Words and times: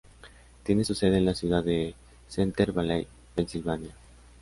Tiene 0.63 0.83
su 0.83 0.95
sede 0.95 1.19
en 1.19 1.25
la 1.25 1.35
ciudad 1.35 1.63
de 1.63 1.93
Center 2.27 2.71
Valley, 2.71 3.05
Pensilvania. 3.35 3.93